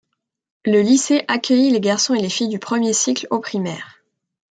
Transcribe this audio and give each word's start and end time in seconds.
Le 0.65 0.81
lycée 0.81 1.25
accueillit 1.27 1.69
les 1.69 1.79
garçons 1.79 2.15
et 2.15 2.21
les 2.23 2.29
filles 2.31 2.49
du 2.49 2.57
premier 2.57 2.91
cycle 2.91 3.27
au 3.29 3.37
primaire. 3.39 4.03